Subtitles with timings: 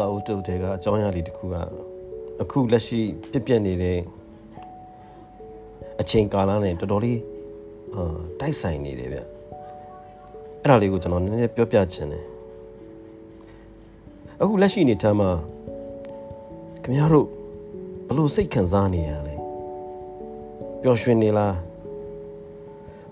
[0.00, 1.56] စာအုပ်တုပ်တွေကအကြောင်းအရာလေးတစ်ခုက
[2.42, 3.00] အခုလက်ရှိ
[3.30, 3.98] ပြည့်ပြည့်နေတဲ့
[6.00, 7.20] အချိန်ကာလနဲ့တော်တော်လေး
[7.94, 12.24] အာတိုက်ဆိုင်နေတယ်ဗျအဲ့ဒါလေးကိုကျွန်တော်နည်းနည်းပြောပြချင်တယ်
[14.40, 15.30] အခုလက်ရှိအနေထားမှာ
[16.82, 17.26] ခင်ဗျားတို့
[18.08, 19.34] ဘလို့စိတ်ခံစားနေရလဲ
[20.82, 21.56] ပျော်ရွှင်နေလား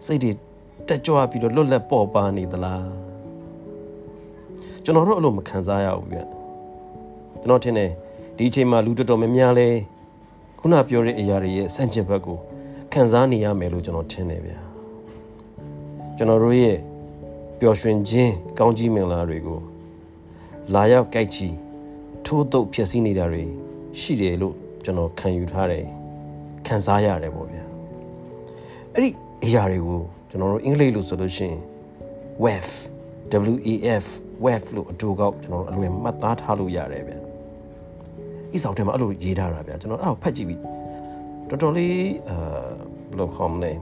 [0.07, 0.31] စိတ်တွေ
[0.89, 2.87] တက်ကြွပြီးတော့လွတ်လပ်ပေါ်ပါနေသလား
[4.85, 6.38] ကျွန်တော်တို့အဲ့လိုမခံစားရဘူးဗျ
[7.49, 7.91] ကျွန်တော်ထင်တယ်
[8.37, 9.69] ဒီအချိန်မှာလူတော်တော်များများလဲ
[10.59, 12.39] ခုနပြောတဲ့အရာတွေရဲ့စန့်ကျင်ဘက်ကို
[12.93, 14.59] ခံစားနေရမယ်လို့ကျွန်တော်ထင်တယ်ဗျာ
[16.17, 16.77] ကျွန်တော်တို့ရဲ့
[17.61, 19.61] ပျော်ရွှင်ခြင်းကောင်းကြီးမင်္ဂလာတွေကို
[20.75, 21.49] လာရောက်ကြိုက်ချီ
[22.25, 23.45] ထိုးတုပ်ဖြစ်စည်းနေတာတွေ
[24.01, 25.85] ရှိတယ်လို့ကျွန်တော်ခံယူထားတယ်
[26.67, 27.65] ခံစားရတယ်ပေါ့ဗျာ
[28.95, 29.11] အဲ့ဒီ
[29.45, 31.61] အရာတွေကိုကျွန်တော်တို့အင်္ဂလိပ်လိုဆိုလို့ရှိရင်
[32.45, 32.75] wave
[33.53, 34.07] W E F
[34.45, 37.17] wave လို့အတူကောက်ကျွန်တော်တို့အလွယ်မှတ်သားထားလို့ရတယ်ဗျ။
[38.57, 40.61] ဤဆောင်ထဲမှာအဲ့လိုရေးထားတာဗျကျွန်တော်အဲ့ဒါကိုဖတ်ကြည့်ပြီး
[41.49, 41.97] တော်တော်လေး
[42.29, 42.37] အာ
[43.11, 43.73] ဘယ်လိုခေါ်မလဲ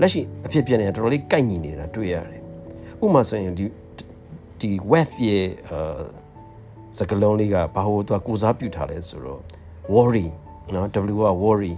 [0.00, 2.42] လက်ရှိအဖြစ်ပြနေတာတော်တော်လေးကိုက်ညီနေတာတွေ့ရတယ်။
[3.04, 3.64] ဥပမာဆိုရင်ဒီ
[4.60, 6.00] ဒီ wave ရဲ့အာ
[6.98, 9.40] စကလုံးလေးကဘာလို့သူကကိုစားပြုထားလဲဆိုတော့
[9.94, 10.26] worry
[10.74, 11.74] နော် W က worry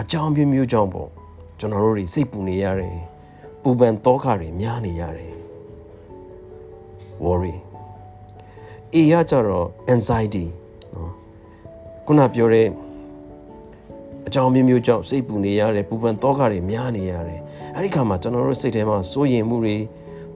[0.00, 1.10] အကြောင်းမျိုးမျိုးကြောင့်ပေါ့
[1.58, 2.98] ကျွန်တော်တို့တွေစိတ်ပူနေရတယ်
[3.62, 5.34] ပူပန်တောခတွေများနေရတယ်
[7.24, 7.56] worry
[8.94, 10.46] A ရကြတော့ anxiety
[10.94, 11.10] နော်
[12.06, 12.66] ခုနပြောတဲ့
[14.26, 17.40] အကြောင်းမျိုးမျိုးကြောင့်စိတ်ပူနေရတယ်ပူပန်တောခတွေများနေရတယ်
[17.74, 19.76] အဲ့ဒီခါမှာကျွန်တော်တို့စိတ်ထဲမှာစိုးရိမ်မှုတွေ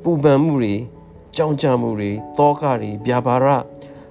[0.03, 0.75] ပူပန်မှုတွေ
[1.37, 3.47] ကြောင်ကြမှုတွေတောခတွေဗျာပါရ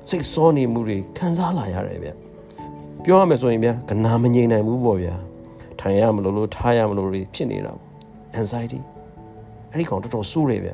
[0.10, 2.10] စိတ်စောနေမှုတွေခံစားလာရတယ်ဗျ
[3.04, 5.16] ပြောရမယ်ဆိုရင်ဗျာကနာမငြိမ်နိုင်ဘူးပေါ့ဗျာ
[5.80, 7.90] ထိုင်ရမလို့လို့ထားရမလို့တွေဖြစ်နေတာပေါ့
[8.40, 8.80] anxiety
[9.72, 10.72] အဲ့ဒီကောင်တော်တော်စိုးရဗျ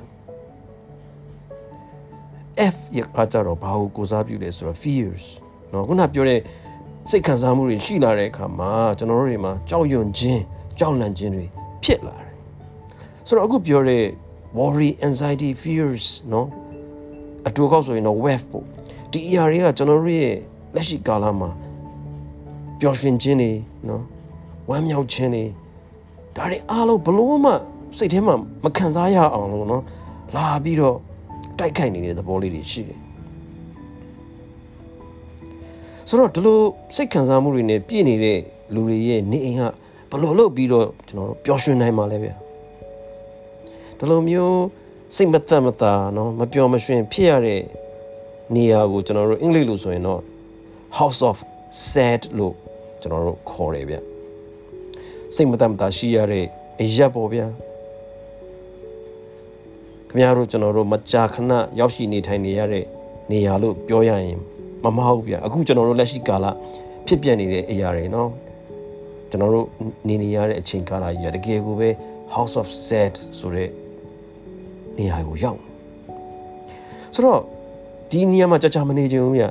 [2.74, 5.26] F ရကကြတော့ဘာကိုကိုစားပြုလဲဆိုတော့ fears
[5.71, 6.41] เนาะခုနပြောတဲ့
[7.11, 10.43] စိတ်ခံစားမှုတွေရှိလာတဲ့အခါမှာကျွန်တော်တို့တွေမှာကြောက်ရွံ့ခြင်း
[10.79, 11.45] ကြောက်လန့်ခြင်းတွေ
[11.83, 12.33] ဖြစ်လာတယ်
[13.27, 14.05] ဆိုတော့အခုပြောတဲ့
[14.59, 16.47] worry anxiety fears เนาะ
[17.47, 18.65] အတူကောက်ဆိုရင်တော့ wave ပေါ့
[19.11, 20.37] ဒီ ER တွေကကျွန်တော်တို့ရဲ့
[20.75, 21.51] လက်ရှိကာလမှာ
[22.81, 23.53] ပျော်ရွှင်ခြင်းတွေ
[23.87, 24.03] เนาะ
[24.69, 25.45] ဝမ်းမြောက်ခြင်းတွေ
[26.37, 27.53] ဒါတွေအားလုံးဘလို့မှ
[27.99, 28.35] စိတ်ထဲမှာ
[28.65, 29.83] မခံစားရအောင်လို့เนาะ
[30.37, 30.97] လာပြီးတော့
[31.59, 33.01] တိုက်ခိုက်နေတဲ့သဘောလေးတွေရှိတယ်
[36.11, 36.59] ဆိုတော့ဒီလို
[36.97, 38.39] စိတ်ခံစားမှုတွေနဲ့ပြည့်နေတဲ့
[38.75, 39.63] လူတွေရဲ့နေအိမ်က
[40.11, 42.35] ဘလို့လုပ်ပြီးတော့ကျွန်တော်တို့ပျော်ရွှင်နိုင်မှာလဲဗျာ
[43.99, 44.61] ဒီလိုမျိုး
[45.15, 47.63] စိတ်မသက်မသာเนาะမပျော်မရွှင်ဖြစ်ရတဲ့
[48.55, 50.21] နေရာကိုကျွန်တော်တို့အင်္ဂလိပ်လိုဆိုရင်တော့
[50.99, 51.37] house of
[51.91, 52.55] sad လို့
[53.01, 53.97] ကျွန်တော်တို့ခေါ်တယ်ဗျ
[55.35, 56.45] စိတ်မသက်မသာရှိရတဲ့
[56.81, 57.47] အရက်ပေါ့ဗျာ
[60.09, 62.85] ခင်ဗျားတို့ကျွန်တော်တို့မကြာခဏရောက်ရှိနေထိုင်နေရတဲ့
[63.31, 64.41] နေရာလို့ပြောရရင်
[64.84, 66.46] မမဟုတ်ဗျာအခုကျွန်တော်တို့လက်ရှိကာလ
[67.08, 68.30] ဖြစ်ပြနေတဲ့အရာတွေနော်
[69.30, 69.68] ကျွန်တော်တို့
[70.08, 71.90] နေနေရတဲ့အချိန်ကာလကြီးကတကယ်ကိုပဲ
[72.36, 73.70] House of Sad ဆိုတဲ့
[74.98, 75.60] နေရာကိုရောက်
[77.14, 77.42] ဆိုတော့
[78.12, 79.46] ဒီနေရာမှာကြာကြာမနေခြင်းဘူးဗျ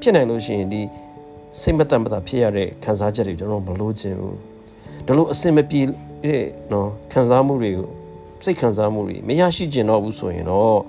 [0.00, 0.82] ဖြစ်နိုင်လို့ရှိရင်ဒီ
[1.60, 4.38] စိတ်မတန်မတာဖြစ်ရတဲ့ခံစားချက်တွေကျွန်တော်မလိုချင်ဘူး
[5.06, 5.80] ဒါလို့အစင်မပြေ
[6.24, 6.42] တဲ့
[6.72, 7.88] နော်ခံစားမှုတွေကို
[8.44, 10.80] စိတ်ခံစားမှုတွေမရရှိကျင်တော့ဘူးဆိုရင်တော့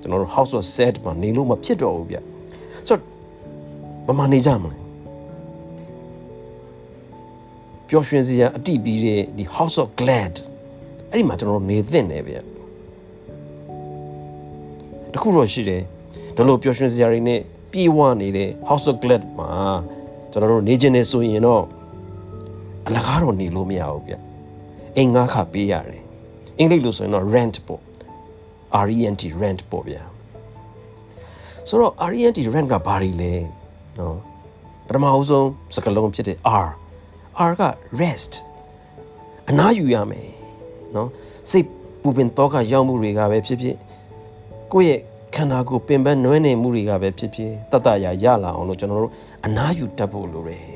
[0.00, 2.18] ကျွန်တော်တို့ house of sad မှာနေလို့မဖြစ်တော့ဘူးဗျ
[2.88, 3.10] ဆိုတော့
[4.06, 4.78] ဘာမှနေကြမလဲ
[7.88, 10.34] ပျော်ရွှင်စရာအတိပြီးတဲ့ဒီ house of glad
[11.10, 12.36] အဲ့ဒီမှာကျွန်တော်တို့နေသင့်တယ်ဗျ
[15.12, 15.82] တခုတော့ရှိတယ်
[16.36, 17.40] ဒါလို့ပျော်ရွှင်စရာတွေနဲ့
[17.72, 19.50] ပြေဝနေတဲ့ house of glad မှာ
[20.32, 21.64] ကျွန်တော်တို့နေခြင်းနေဆိုရင်တော့
[22.86, 24.14] အလကားတော့နေလို့မရဘူးဗျ
[24.96, 26.02] အိမ်ငါးခါပေးရတယ်
[26.58, 27.82] အင်္ဂလိပ်လို့ဆိုရင်တော့ rent ပေါ့
[28.86, 30.11] RENT rent ပေါ့ဗျာ
[31.68, 33.34] ဆိုတော့ RENT rent ကဘာတွေလဲ
[33.98, 34.16] နော်
[34.86, 36.68] ပထမအဆုံးစကားလုံးဖြစ်တဲ့ R
[37.48, 37.62] R က
[38.00, 38.32] rest
[39.50, 40.30] အနားယူရမယ်
[40.94, 41.08] နော်
[41.50, 41.66] စိတ်
[42.02, 43.76] ပူပင်တော့ကရောက်မှုတွေကပဲဖြစ်ဖြစ်
[44.72, 45.00] ကိုယ့်ရဲ့
[45.36, 49.12] ခန္ဓာကိုယ်ပင်ပန်းနွမ်းနေမှုတွေကပဲဖြစ်ဖြစ်တတ်တရာရလာအောင်လို့ကျွန်တော်တို့
[49.46, 50.66] အနားယူတတ်ဖို့လိုတယ်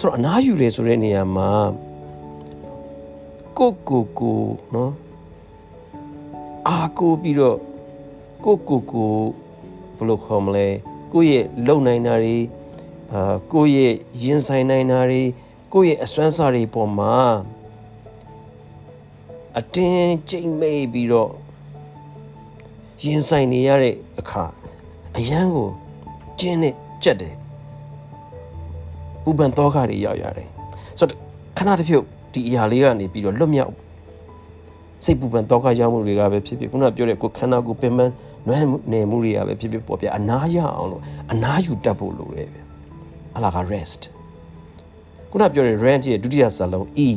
[0.00, 1.50] ဆိုတော့အနားယူရဲဆိုတဲ့နေရာမှာ
[3.58, 4.40] ကိုကိုကို
[4.74, 4.92] နော်
[6.68, 7.58] အာကိုပြီးတော့
[8.44, 9.12] ကိုကိုကို
[9.98, 10.66] ဘယ်လိုခေါ်မလဲ
[11.12, 12.38] ကိုယ့်ရဲ့လုံနိုင်တာတွေ
[13.12, 15.22] အာကိုယ့်ရဲ့ရင်ဆိုင်နိုင်တာတွေ
[15.72, 17.14] ကိုယ့်ရဲ့အစွမ်းစားတွေပေါ်မှာ
[19.58, 21.30] အတင်းကြိတ်မိတ်ပြီးတော့
[23.04, 24.44] ရင်ဆိုင်နေရတဲ့အခါ
[25.16, 25.68] အရန်ကို
[26.38, 27.34] ကျင်းနဲ့ကြက်တယ်
[29.22, 30.48] ပူပန်တော့ခါတွေရောက်ရတယ်
[30.98, 31.20] ဆိုတော့
[31.56, 33.72] ခဏတစ်ဖြုတ်ဒီအရာလေးကနေပြီးတော့လွတ်မြောက်
[35.04, 38.12] စိတ်ပူပန်တောကရမှုတွေကပဲဖြစ်ဖြစ်ခုနပြောတဲ့ကိုခန္ဓာကိုပင်ပန်း
[38.48, 41.02] နွမ်းနေမှုတွေကပဲဖြစ်ဖြစ်ပေါ့ဗျာအနာရအောင်လို့
[41.32, 42.60] အနာယူတတ်ဖို့လိုတယ်ဗျ
[43.36, 44.02] အလားက rest
[45.30, 47.08] ခုနပြောတဲ့ rent ရဲ့ဒုတိယစာလုံး e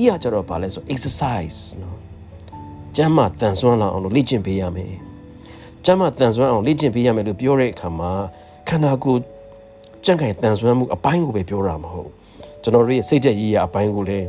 [0.00, 1.98] e ကကြတော့ဗာလဲဆို exercise နော်
[2.96, 4.94] ကျမ်းမာတန်ဆွမ်းလာအောင်လို့လေ့ကျင့်ပေးရမယ်
[5.84, 8.12] ကျမ်းမာတန်ဆွမ်းအောင်လေ့ကျင့်ပေးရမယ်လို့ပြောတဲ့အခါမှာ
[8.68, 9.20] ခန္ဓာကိုယ်
[10.04, 12.10] ကြံ့ခိုင်တန်ဆွမ်းမှုအပိုင်းကိုပဲပြောတာမဟုတ်
[12.62, 14.28] ကျွန်တော်တို့ရဲ့စိတ်ကြည်ရည်ရအပိုင်းကိုလည်း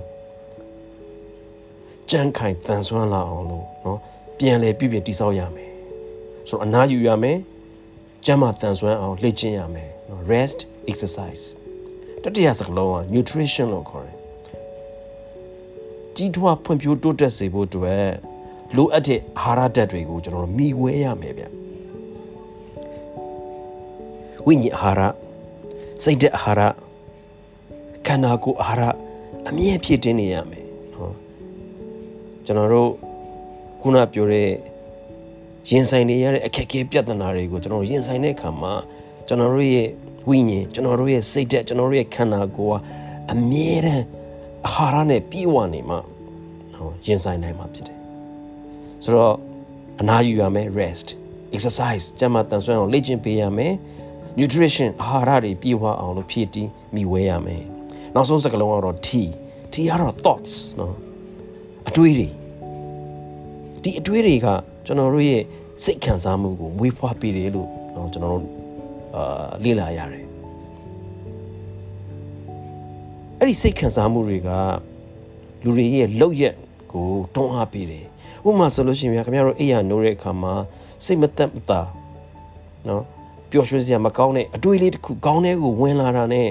[2.11, 3.99] ကြံ့ခိုင်တန်ဆွမ်းလာအောင်လို့เนาะ
[4.39, 5.71] ပြန်လဲပြပြတိဆောက်ရမယ်
[6.49, 7.39] ဆိုတော့အနာယူရမယ်
[8.25, 11.45] ကျမ်းမာတန်ဆွမ်းအောင်လေ့ကျင့်ရမယ်เนาะ rest exercise
[12.23, 14.17] တတိယစကားလုံးက nutrition လို့ခေါ်တယ်
[16.17, 18.09] ကြီးထွားဖွံ့ဖြိုးတိုးတက်စေဖို့အတွက်
[18.77, 21.45] လိုအပ်တဲ့အာဟာရဓာတ်တွေကိုကျွန်တော်တို့မိဝဲရမယ်ဗျ
[24.47, 25.11] ဝိညာဉ်အာဟာရ
[26.05, 26.73] စိတ်ဓာတ်အာဟာရ
[28.07, 28.93] ခန္ဓာကိုယ်အာဟာရ
[29.49, 30.61] အမြဲဖြစ်တင်နေရမယ်နော် ်
[32.46, 32.90] ကျွန်တော်တို့
[33.82, 34.50] ခုနပြောတဲ့
[35.70, 38.74] ရင်ဆိုင်နေရတဲ့အခက်အခဲပြဿနာတွေကိုကျွန်တော်ရင်ဆိုင်တဲ့အခါမှာ
[39.28, 39.88] ကျွန်တော်တို့ရဲ့
[40.30, 42.82] ဝိညာဉ်ကျွန်တော်တို့ရဲ့စိတ်ဓာတ်ကျွန်တော်တို့ရဲ့ခန္ဓာကိုယ်က
[43.34, 44.06] အမြဲတမ်း
[44.68, 45.96] အာဟာရနဲ့ပြည့်ဝနေမှ
[46.74, 47.98] နော်ရင်ဆိုင်နိုင်မှာဖြစ်တယ်
[49.04, 49.36] ဆိုတော့
[50.02, 51.08] အနားယူရမယ် rest
[51.56, 53.74] exercise ကျန်းမာတန်ဆွမ်းအောင်လေ့ကျင့်ပေးရမယ်
[54.40, 57.64] nutrition အာဟာရတွေပြည့်ဝအောင်လို့ဖြည့်တင်းမိဝဲရမယ်
[58.16, 59.10] နောက်ဆုံးစကားလုံးကတော့ T
[59.74, 60.96] T ကတော့ thoughts နော်
[61.90, 62.28] အတွေးတွေ
[63.84, 64.48] ဒီအတွေးတွေက
[64.86, 65.42] ကျွန်တော်တို့ရဲ့
[65.84, 68.54] စိတ်ခံစားမှုကိုမွေးဖွားပေးတယ်လို့နော်ကျွန်တော်တို့
[69.16, 70.26] အာလေ့လာရတယ်
[73.40, 74.50] အဲ့ဒီစိတ်ခံစားမှုတွေက
[75.64, 76.56] လူတွေရဲ့လောက်ရက်
[76.92, 78.06] ကိုတွန်းအားပေးတယ်
[78.48, 80.54] ဥပမာဆိုလို့ရှိရင်ခင်ဗျားတို့အိယာနိုးတဲ့အခါမှာ
[81.06, 81.82] စိတ်မသက်မသာ
[82.88, 83.04] နော်
[83.52, 86.48] ပျော်ရွှင်စရာမကောင်းတဲ့အတွေးလေးတစ်ခုကောင်းတဲ့ကိုဝင်လာတာနဲ့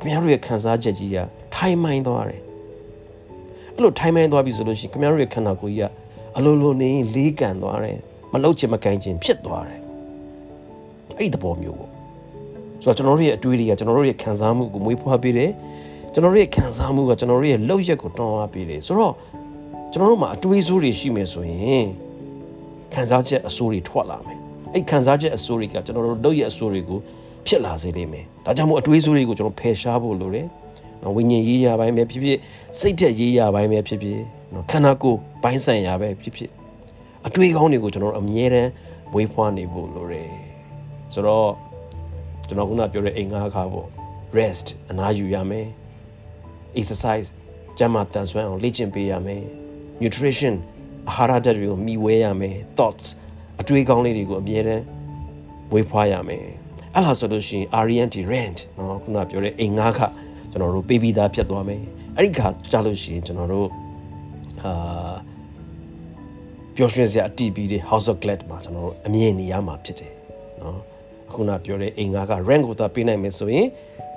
[0.00, 1.18] ခင်ဗျားတို့ရဲ့ခံစားချက်ကြီးက
[1.54, 2.43] ထိုင်မိုင်းသွားတယ်
[3.74, 5.90] အဲ့လိုထိုင်မိုင်းသွားပြီဆိုလို့ရှိရင်ခင်ဗျားတို့ရဲ့ခန္ဓာကိုယ်ကြီးက
[6.36, 7.98] အလိုလိုနေလေးကန်သွားတယ်
[8.32, 9.80] မလှုပ်ချင်မကန်ချင်ဖြစ်သွားတယ်
[11.18, 11.90] အဲ့ဒီသဘောမျိုးပေါ့
[12.82, 15.50] ဆိုတော့ကျွန်တော်တို့ရဲ့အတွေးတွေကကျွန်တော်တို့ရဲ့ခံစားမှုကိုမွေးဖွားပေးတယ်
[16.12, 19.14] ကျွန်တော်တို့ရဲ့ခံစားမှုကကျွန်တော်တို့ရဲ့လှုပ်ရက်ကိုတွန်းအားပေးတယ်ဆိုတော့
[19.92, 21.86] ကျွန်တော်တို့မှာအတွေးဆိုးတွေရှိမယ်ဆိုရင်
[22.94, 24.38] ခံစားချက်အဆိုးတွေထွက်လာမယ်
[24.72, 26.98] အဲ့ခံစားချက်အဆိုးတွေကကျွန်တော်တို့လုပ်ရအဆိုးတွေကို
[27.46, 30.46] ဖြစ်လာစေလိမ့်မယ်ဒါကြောင့်မို့အတွေးဆိုးတွေကိုကျွန်တော်ဖယ်ရှားဖို့လိုတယ်
[31.04, 32.38] နော်ဝိညာဉ်ရေးရာပိုင်းပဲဖြစ်ဖြစ်
[32.78, 34.20] စိတ်သက်ရေးရာပိုင်းပဲဖြစ်ဖြစ်
[34.52, 36.50] နော်ခန္ဓာကိုယ်ပိုင်းဆိုင်ရာပဲဖြစ်ဖြစ်
[37.26, 38.70] အတွေ့အကောင်းတွေကိုကျွန်တော်အမြဲတမ်း
[39.14, 40.30] ဝေးဖွားနေဖို့လိုတယ်
[41.12, 41.50] ဆိုတော့
[42.48, 43.88] ကျွန်တော်ခုနပြောတဲ့အိမ်ငါးခါပေါ့
[44.38, 45.68] rest အနားယူရမယ်
[46.78, 47.28] exercise
[47.78, 49.42] ကျန်းမာတန်ဆွမ်းအောင်လေ့ကျင့်ပေးရမယ်
[50.02, 50.54] nutrition
[51.08, 53.06] အာဟာရဓာတ်တွေကိုမျှဝေရမယ် thoughts
[53.60, 54.84] အတွေးကောင်းလေးတွေကိုအမြဲတမ်း
[55.72, 56.44] ဝေးဖွားရမယ်
[56.94, 60.00] အဲ့လားဆိုလို့ရှိရင် RNT rent နော်ခုနပြောတဲ့အိမ်ငါးခ
[60.54, 61.80] ကျွန်တော်တို့ပေးပြီးသားဖြစ်သွားမယ်
[62.16, 63.68] အဲ့ဒီခါကြလို့ရှိရင်ကျွန်တော်တို့
[64.64, 65.14] အာ
[66.76, 70.12] ပျော်ရွှင်စရာအတီးပြီးတဲ့ House of Glad မှာကျွန်တော်တို့အမြင်နေရမှာဖြစ်တယ်
[70.60, 70.78] နော်
[71.28, 73.66] အခုနပြောတဲ့အိမ်ငါက rank ကိုသာပေးနိုင်မယ်ဆိုရင်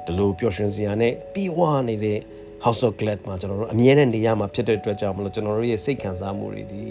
[0.06, 2.18] ဒီလိုပျော်ရွှင်စရာနဲ့ပြီးဝနေတဲ့
[2.66, 6.84] House of Glad မှာကျွန်တော်တို့အမြဲတမ်းနေရမှာဖြစ်တဲ့အတွက်ကြောင့်မလို့ကျွန်တော်တို့ရဲ့စိတ်ခံစားမှုတွေဒီ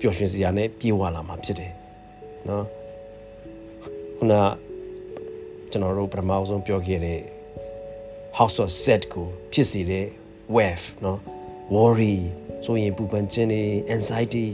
[0.00, 1.72] ပျော်ရွှင်စရာနဲ့ပြေဝလာမှာဖြစ်တယ်
[2.48, 2.64] နော်
[4.16, 4.34] ခုန
[5.70, 7.20] ကျွန်တော်တို့ပထမဆုံးပြောခဲ့တဲ့
[8.37, 10.05] House of Set ကိုဖြစ်စေတဲ့
[10.55, 11.17] wave เนาะ
[11.75, 12.17] worry
[12.65, 13.63] ဆိုရင်ပူပန်ခြင်းတွေ
[13.95, 14.47] anxiety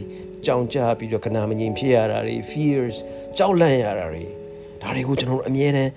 [0.45, 2.95] ကြောင်ကြပြီးတော့ခဏမငြိမ်ဖြစ်ရတာတွေ fears
[3.37, 4.25] ကြောက်လန့်ရတာတွေ
[4.81, 5.91] ဒါတွေကိုကျွန်တော်တို့အမြဲတမ်း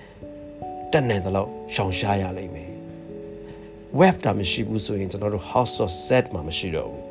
[0.92, 2.70] တက်နိုင်သလောက်ရှောင်ရှားရလိမ့်မယ်
[3.99, 7.02] wave တာမရှိဘူးဆိုရင်ကျွန်တော်တို့ house of set မှာမရှိတော့ဘူး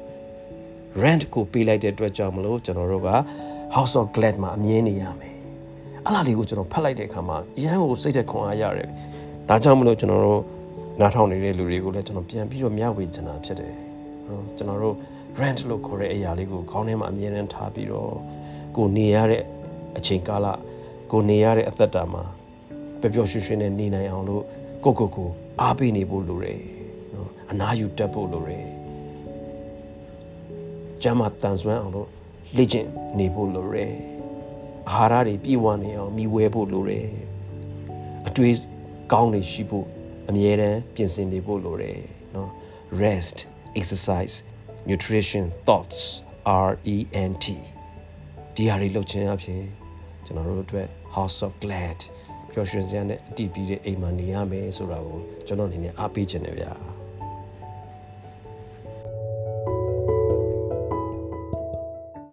[1.03, 3.09] rent ကိုပေးလိုက်တဲ့အတွက်ကြောင့်မလို့ကျွန်တော်တို့က
[3.75, 5.33] house of glad မှာအမြင်နေရမယ်
[6.05, 8.89] အဲ့လားလေးကိုကျွန်တော်ဖတ်လိုက်တဲ့အခါမှာအရန်ကိုစိတ်သက်ခွန်အားရတယ်
[9.49, 10.41] ဒါကြောင့်မလို့ကျွန်တော်တို့
[11.00, 13.74] နားထောင်နေတဲ့လူတွေကိုလည်းကျွန်တော်ပြန်ပြီးတော့မျှဝေချင်တာဖြစ်တယ်
[14.26, 14.96] နော်ကျွန်တော်တို့
[15.40, 18.12] rent လို့ခေါ်တဲ့အရာလေးကိုခေါင်းထဲမှာအမြဲတမ်းထားပြီးတော့
[18.76, 19.42] ကိုနေရတဲ့
[19.96, 20.46] အချိန်ကာလ
[21.12, 22.22] ကိုနေရတဲ့အသက်တာမှာ
[23.00, 24.42] ပျော်ပျော်ရွှင်ရွှင်နဲ့နေနိုင်အောင်လို့
[24.84, 25.28] ကိုကိုကို
[25.60, 26.60] အားပေးနေဖို့လိုတယ်
[27.14, 28.66] နော်အနာယူတက်ဖို့လိုတယ်
[31.02, 32.08] ကျမ်းမာတန်ဆွမ်းအောင်လို့
[32.56, 32.88] လေ့ကျင့်
[33.18, 33.92] နေဖို့လိုတယ်
[34.90, 37.06] အာဟာရတွေပြည့်ဝနေအောင်မိဝဲဖို့လိုတယ်
[38.28, 38.52] အတွေ့
[39.12, 39.86] ကောင်းတွေရှိဖို့
[40.28, 42.00] အမြဲတမ်းပြင်ဆင်နေဖို့လိုတယ်
[42.34, 42.50] နော်
[43.02, 43.36] rest
[43.80, 44.34] exercise
[44.88, 46.00] nutrition thoughts
[46.68, 46.96] R E
[47.30, 47.46] N T
[48.54, 49.62] ဒီဟာတွေလုပ်ခြင်းအပြင်
[50.24, 51.98] ကျွန်တော်တို့အတွက် house of glad
[52.52, 56.72] ပျော်ရွှင်စရာနဲ့အတည်ပြီးတဲ့အိမ်မှာနေရမယ်ဆိုတာကိုကျွန်တော်အနေနဲ့အားပေးခြင်းတယ်ဗျာ